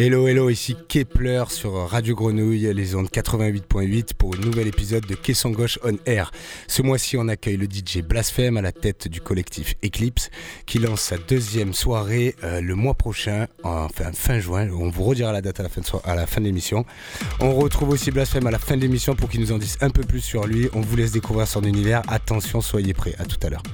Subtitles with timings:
[0.00, 5.16] Hello, hello, ici Kepler sur Radio Grenouille, les ondes 88.8 pour un nouvel épisode de
[5.16, 6.30] Caisson Gauche On Air?
[6.68, 10.30] Ce mois-ci, on accueille le DJ Blasphème à la tête du collectif Eclipse
[10.66, 14.68] qui lance sa deuxième soirée euh, le mois prochain, enfin fin juin.
[14.70, 16.84] On vous redira la date à la fin de, à la fin de l'émission.
[17.40, 19.90] On retrouve aussi Blasphème à la fin de l'émission pour qu'il nous en dise un
[19.90, 20.68] peu plus sur lui.
[20.74, 22.02] On vous laisse découvrir son univers.
[22.06, 23.16] Attention, soyez prêts.
[23.18, 23.64] À tout à l'heure.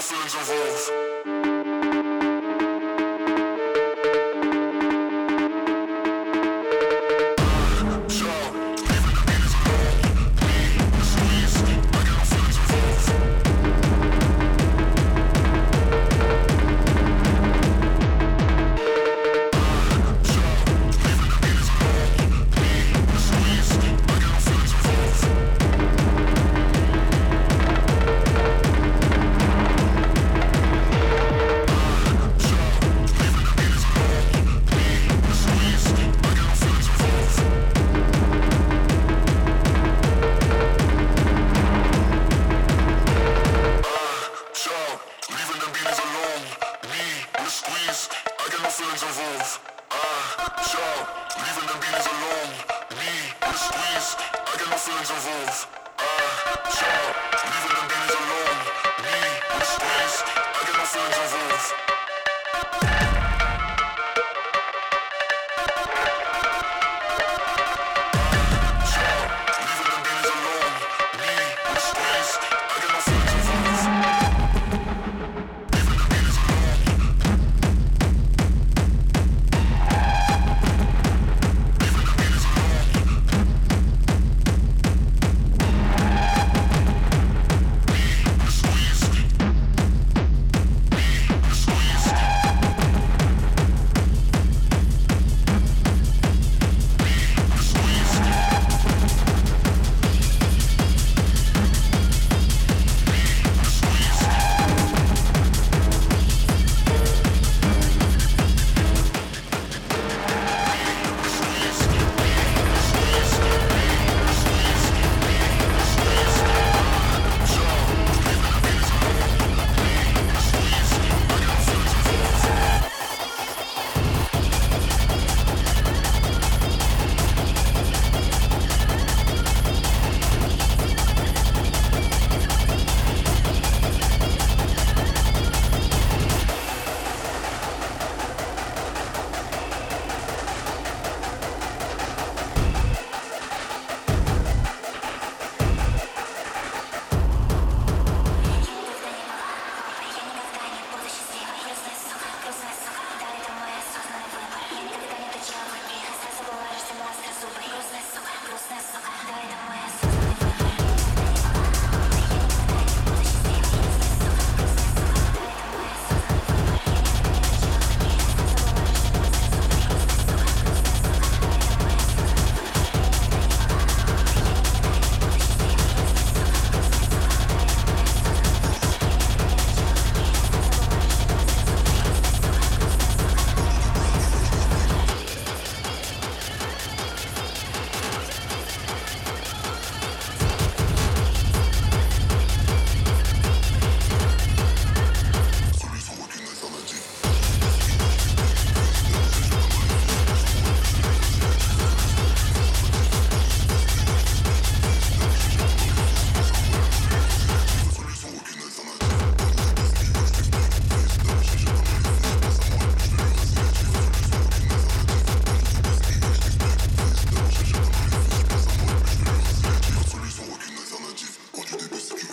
[0.00, 1.09] conversações envolve.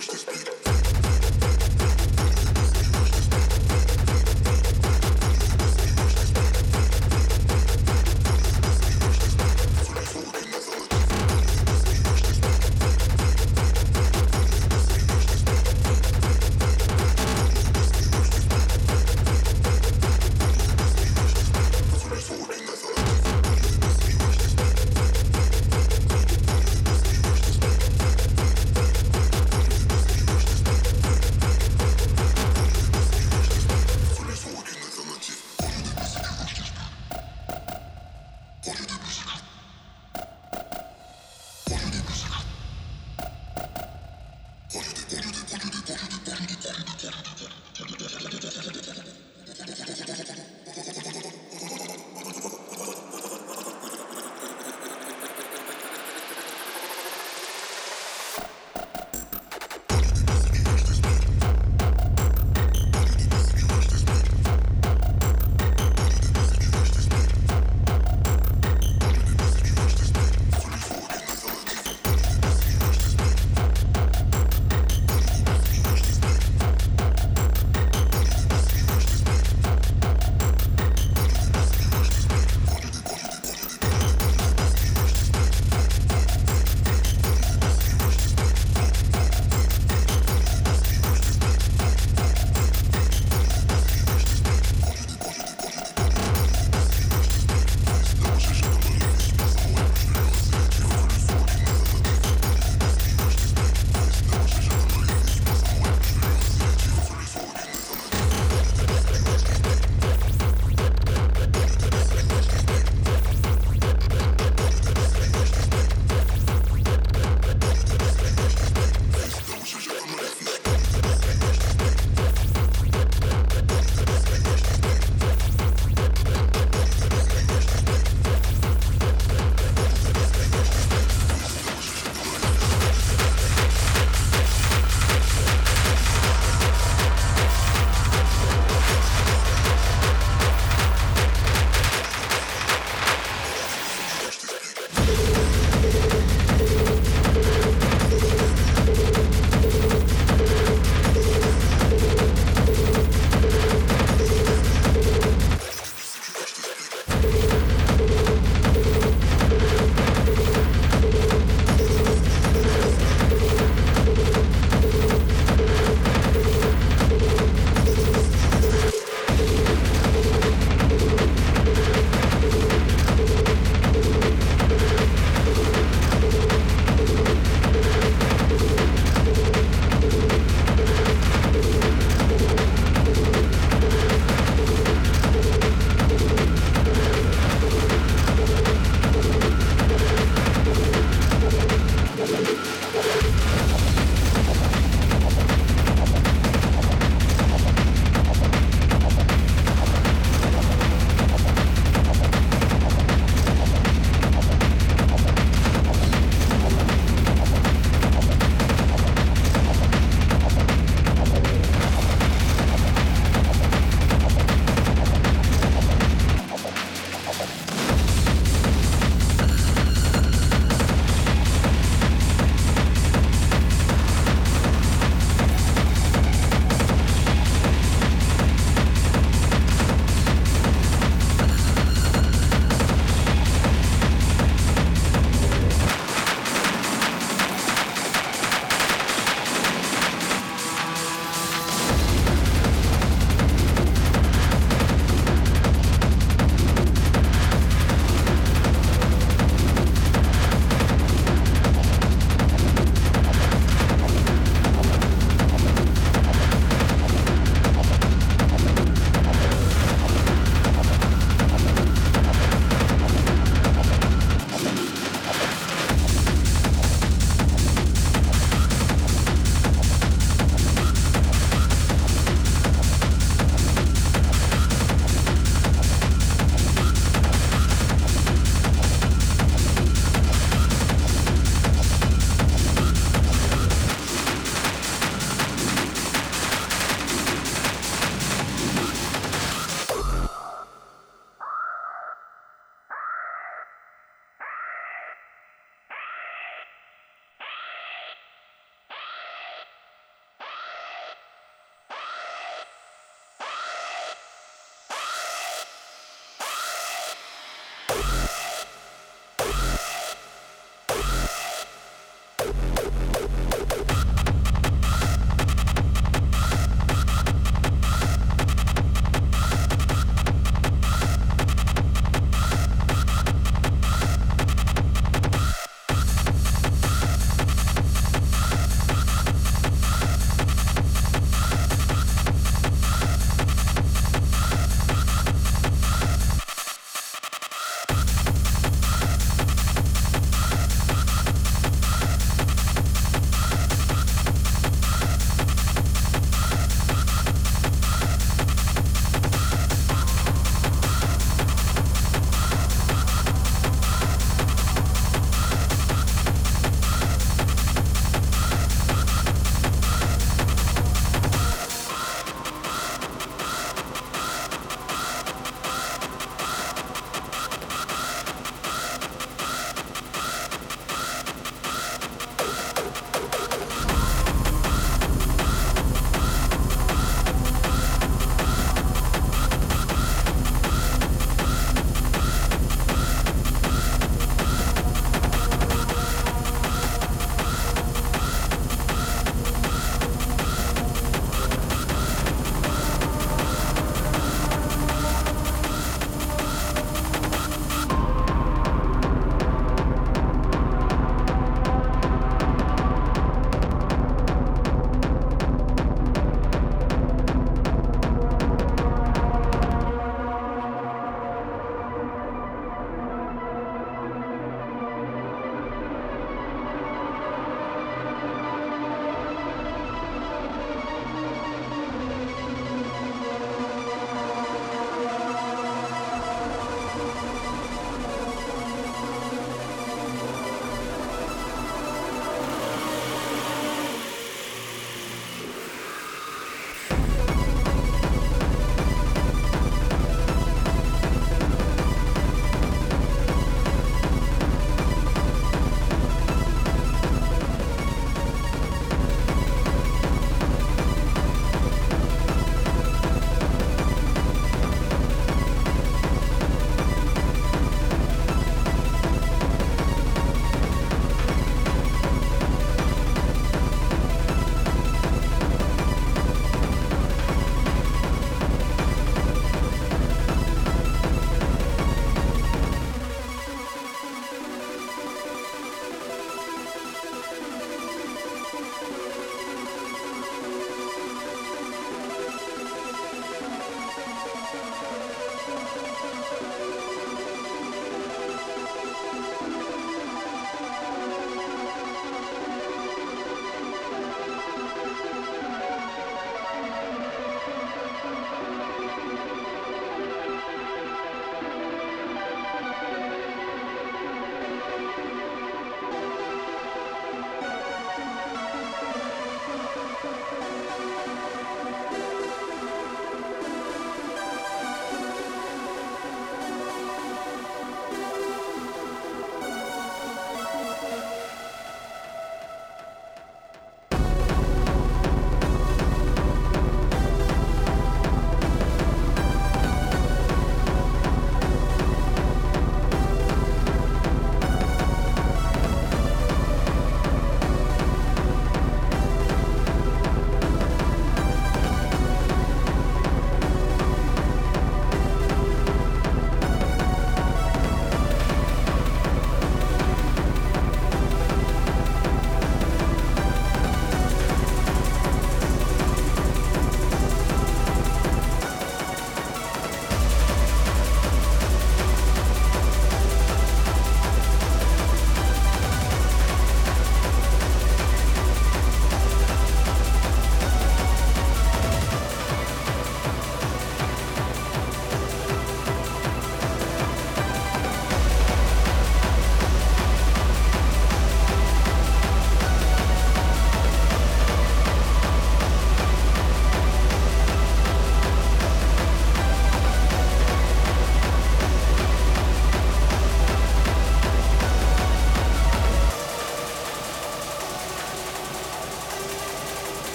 [0.00, 0.29] push this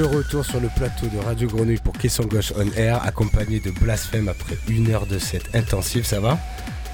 [0.00, 3.70] De retour sur le plateau de Radio Grenouille pour Question Gauche On Air, accompagné de
[3.70, 6.38] Blasphème après une heure de set intensive, ça va?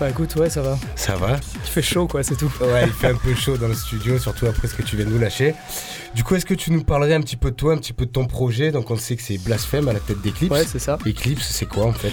[0.01, 0.77] Bah écoute, ouais, ça va.
[0.97, 1.37] Ça va?
[1.55, 2.51] Il fait chaud, quoi, c'est tout.
[2.61, 5.05] Ouais, il fait un peu chaud dans le studio, surtout après ce que tu viens
[5.05, 5.55] de nous lâcher.
[6.17, 8.07] Du coup, est-ce que tu nous parlerais un petit peu de toi, un petit peu
[8.07, 8.73] de ton projet?
[8.73, 10.53] Donc, on sait que c'est Blasphème à la tête d'Eclipse.
[10.53, 10.99] Ouais, c'est ça.
[11.07, 12.13] Eclipse, c'est quoi en fait?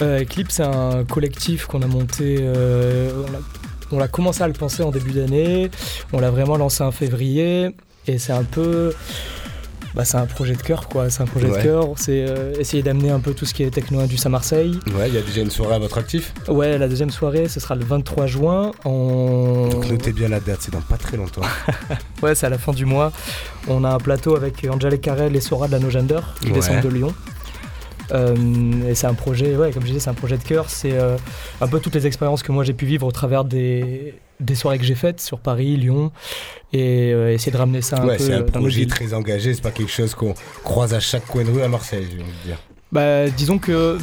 [0.00, 2.38] Euh, Eclipse, c'est un collectif qu'on a monté.
[2.40, 5.70] Euh, on, a, on a commencé à le penser en début d'année.
[6.14, 7.76] On l'a vraiment lancé en février.
[8.06, 8.94] Et c'est un peu.
[9.94, 11.08] Bah, c'est un projet de cœur, quoi.
[11.08, 11.58] C'est un projet Ouais.
[11.58, 11.84] de cœur.
[11.96, 14.78] C'est euh, essayer d'amener un peu tout ce qui est techno indus à Marseille.
[14.98, 16.34] Ouais, il y a déjà une soirée à votre actif?
[16.48, 18.72] Ouais, la deuxième soirée, ce sera le 23 juin.
[18.84, 21.42] Donc, notez bien la date, c'est dans pas très longtemps.
[22.22, 23.12] Ouais, c'est à la fin du mois.
[23.68, 26.52] On a un plateau avec Angela Carrel et Sora de la No Gender qui Ouais.
[26.54, 27.14] descendent de Lyon.
[28.12, 28.34] Euh,
[28.88, 30.68] et c'est un projet, ouais, comme je disais, c'est un projet de cœur.
[30.70, 31.16] C'est euh,
[31.60, 34.78] un peu toutes les expériences que moi j'ai pu vivre au travers des, des soirées
[34.78, 36.10] que j'ai faites sur Paris, Lyon,
[36.72, 39.62] et euh, essayer de ramener ça un ouais, peu c'est un projet très engagé, c'est
[39.62, 42.58] pas quelque chose qu'on croise à chaque coin de rue à Marseille, je vous dire.
[42.92, 43.98] Bah, disons que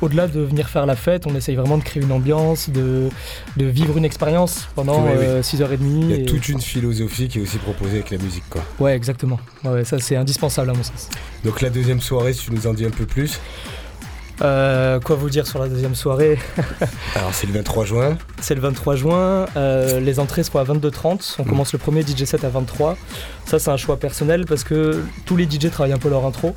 [0.00, 3.08] au-delà de venir faire la fête, on essaye vraiment de créer une ambiance, de,
[3.56, 5.24] de vivre une expérience pendant Oui, oui.
[5.24, 5.76] euh, 6h30.
[5.80, 8.62] Il y a et- toute une philosophie qui est aussi proposée avec la musique, quoi.
[8.80, 9.38] Ouais, exactement.
[9.64, 11.08] Ouais, ça c'est indispensable à mon sens.
[11.44, 13.38] Donc, la deuxième soirée, si tu nous en dis un peu plus.
[14.40, 16.38] Euh, quoi vous dire sur la deuxième soirée
[17.14, 18.16] Alors, c'est le 23 juin.
[18.40, 21.46] C'est le 23 juin, euh, les entrées seront à 22h30, on Mm.
[21.46, 22.96] commence le premier DJ set à 23.
[23.44, 26.54] Ça c'est un choix personnel parce que tous les DJ travaillent un peu leur intro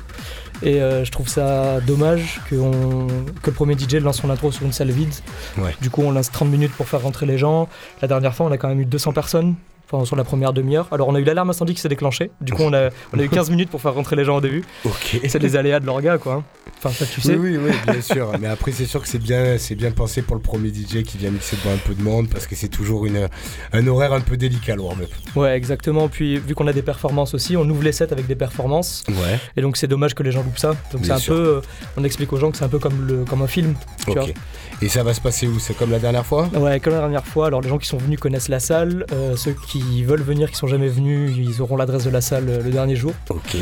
[0.62, 3.06] et euh, je trouve ça dommage que, on-
[3.42, 5.12] que le premier DJ lance son intro sur une salle vide.
[5.58, 5.74] Ouais.
[5.82, 7.68] Du coup on lance 30 minutes pour faire rentrer les gens.
[8.02, 9.54] La dernière fois on a quand même eu 200 personnes
[10.04, 10.88] sur la première demi-heure.
[10.90, 13.22] Alors on a eu l'alarme incendie qui s'est déclenchée, du coup on a, on a
[13.22, 14.64] eu 15 minutes pour faire rentrer les gens au début.
[14.84, 15.20] Ok.
[15.22, 16.42] Et c'est les aléas de l'orga quoi.
[16.78, 17.34] Enfin ça tu sais.
[17.34, 18.32] Oui, oui, oui, bien sûr.
[18.38, 21.18] Mais après, c'est sûr que c'est bien, c'est bien pensé pour le premier DJ qui
[21.18, 23.28] vient mixer devant un peu de monde parce que c'est toujours une,
[23.72, 25.10] un horaire un peu délicat, le warm-up.
[25.34, 28.34] Ouais exactement, puis vu qu'on a des performances aussi, on ouvre les sets avec des
[28.34, 29.04] performances.
[29.08, 29.40] Ouais.
[29.56, 30.76] Et donc c'est dommage que les gens loupent ça.
[30.92, 31.34] Donc c'est un sûr.
[31.34, 31.60] peu, euh,
[31.96, 33.74] on explique aux gens que c'est un peu comme, le, comme un film.
[34.06, 34.12] Tu.
[34.82, 35.58] Et ça va se passer où?
[35.58, 36.48] C'est comme la dernière fois?
[36.54, 37.46] Ouais, comme la dernière fois.
[37.46, 39.06] Alors les gens qui sont venus connaissent la salle.
[39.12, 42.48] Euh, ceux qui veulent venir, qui sont jamais venus, ils auront l'adresse de la salle
[42.48, 43.12] euh, le dernier jour.
[43.30, 43.56] Ok.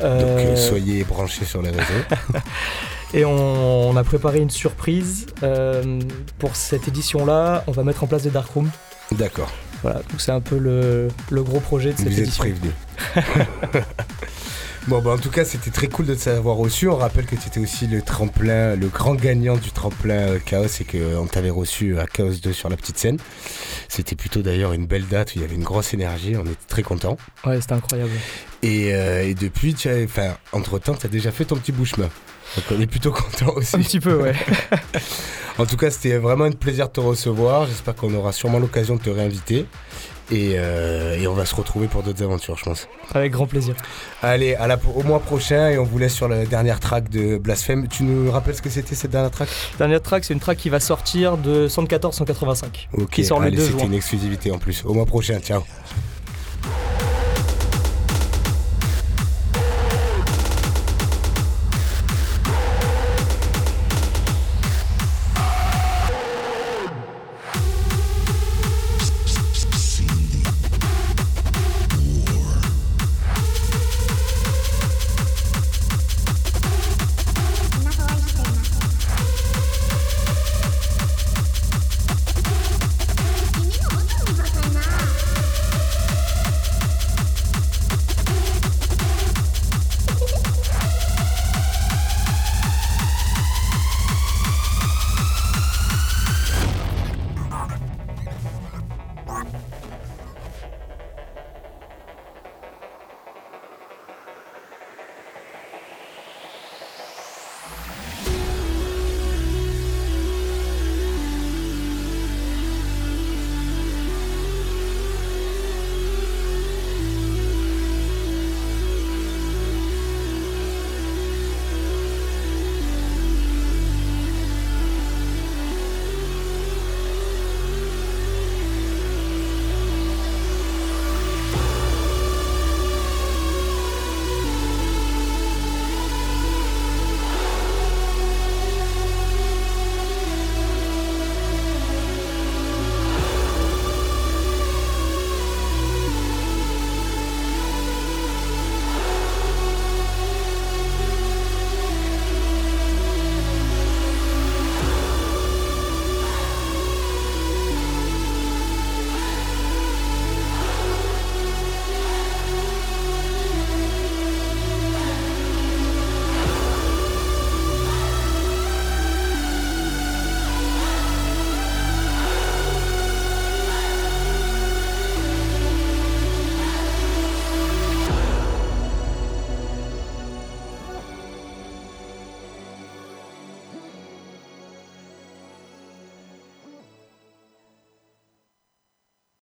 [0.00, 1.82] Donc, euh, soyez branchés sur les réseaux.
[3.14, 5.98] Et on, on a préparé une surprise euh,
[6.38, 7.64] pour cette édition-là.
[7.66, 8.70] On va mettre en place des dark rooms.
[9.12, 9.50] D'accord.
[9.82, 12.44] Voilà, donc c'est un peu le, le gros projet de cette Vous êtes édition.
[14.88, 16.88] bon, bah, en tout cas, c'était très cool de t'avoir reçu.
[16.88, 20.66] On rappelle que tu étais aussi le tremplin, le grand gagnant du tremplin euh, Chaos
[20.80, 23.18] et qu'on t'avait reçu à Chaos 2 sur la petite scène.
[23.88, 26.36] C'était plutôt d'ailleurs une belle date où il y avait une grosse énergie.
[26.36, 27.16] On était très contents.
[27.44, 28.10] Ouais, c'était incroyable.
[28.62, 31.72] Et, euh, et depuis, tu as, enfin, entre temps, tu as déjà fait ton petit
[31.72, 32.08] bout chemin.
[32.56, 33.76] Donc on est plutôt content aussi.
[33.76, 34.34] Un petit peu, ouais.
[35.58, 37.66] En tout cas, c'était vraiment un plaisir de te recevoir.
[37.66, 39.66] J'espère qu'on aura sûrement l'occasion de te réinviter.
[40.30, 42.88] Et, euh, et on va se retrouver pour d'autres aventures, je pense.
[43.14, 43.74] Avec grand plaisir.
[44.22, 47.36] Allez, à la, au mois prochain et on vous laisse sur la dernière track de
[47.36, 47.88] Blasphème.
[47.88, 49.48] Tu nous rappelles ce que c'était cette dernière track?
[49.78, 52.88] Dernière track, c'est une track qui va sortir de 114-185.
[52.92, 54.84] Ok, Qui sort le allez, 2 c'était une exclusivité en plus.
[54.84, 55.62] Au mois prochain, ciao.